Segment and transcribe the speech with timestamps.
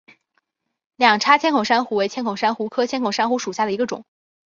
[0.95, 4.03] 两叉千孔珊瑚为千孔珊瑚科千孔珊瑚属下的一个种。